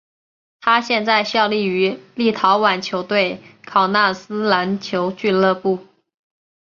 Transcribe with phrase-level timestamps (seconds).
[0.61, 5.85] 他现在效力于立陶宛球队考纳斯篮球俱乐部。